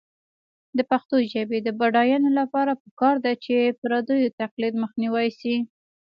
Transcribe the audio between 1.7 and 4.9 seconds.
بډاینې لپاره پکار ده چې پردیو تقلید